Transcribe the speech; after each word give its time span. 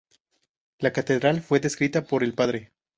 La 0.79 0.91
catedral 0.93 1.41
fue 1.41 1.59
descrita 1.59 2.05
por 2.05 2.23
el 2.23 2.33
padre. 2.33 2.71